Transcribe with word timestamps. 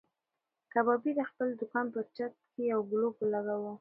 کبابي 0.73 1.11
د 1.15 1.21
خپل 1.29 1.47
دوکان 1.59 1.85
په 1.93 2.01
چت 2.15 2.33
کې 2.51 2.61
یو 2.71 2.81
ګلوب 2.91 3.15
ولګاوه. 3.17 3.69